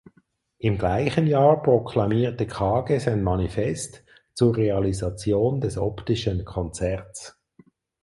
Im 0.57 0.79
gleichen 0.79 1.27
Jahr 1.27 1.61
proklamierte 1.61 2.47
Kage 2.47 2.99
sein 2.99 3.21
Manifest 3.21 4.03
„Zur 4.33 4.57
Realisation 4.57 5.61
des 5.61 5.77
optischen 5.77 6.43
Konzerts“. 6.43 7.39